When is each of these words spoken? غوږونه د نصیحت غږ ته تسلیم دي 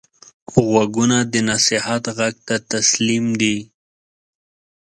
غوږونه 0.53 1.17
د 1.31 1.33
نصیحت 1.49 2.03
غږ 2.17 2.35
ته 2.47 2.55
تسلیم 2.71 3.25
دي 3.41 3.57